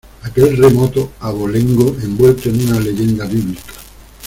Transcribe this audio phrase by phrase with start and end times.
[0.23, 3.71] aquel remoto abolengo envuelto en una leyenda bíblica.